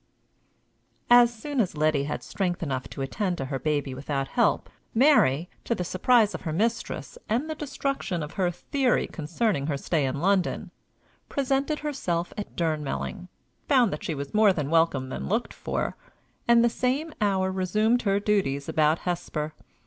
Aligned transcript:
As 1.11 1.31
soon 1.31 1.61
as 1.61 1.77
Letty 1.77 2.05
had 2.05 2.23
strength 2.23 2.63
enough 2.63 2.89
to 2.89 3.03
attend 3.03 3.37
to 3.37 3.45
her 3.45 3.59
baby 3.59 3.93
without 3.93 4.29
help, 4.29 4.67
Mary, 4.95 5.47
to 5.63 5.75
the 5.75 5.83
surprise 5.83 6.33
of 6.33 6.41
her 6.41 6.51
mistress, 6.51 7.19
and 7.29 7.47
the 7.47 7.53
destruction 7.53 8.23
of 8.23 8.33
her 8.33 8.49
theory 8.49 9.05
concerning 9.05 9.67
her 9.67 9.77
stay 9.77 10.05
in 10.05 10.19
London, 10.19 10.71
presented 11.29 11.77
herself 11.81 12.33
at 12.35 12.55
Durnmelling, 12.55 13.27
found 13.67 13.93
that 13.93 14.03
she 14.03 14.15
was 14.15 14.33
more 14.33 14.51
welcome 14.51 15.09
than 15.09 15.29
looked 15.29 15.53
for, 15.53 15.95
and 16.47 16.63
the 16.65 16.67
same 16.67 17.13
hour 17.21 17.51
resumed 17.51 18.01
her 18.01 18.19
duties 18.19 18.67
about 18.67 18.97
Hesper. 19.01 19.53